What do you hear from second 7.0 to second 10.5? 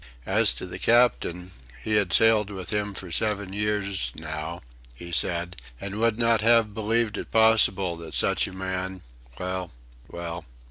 it possible that such a man... "Well. Well...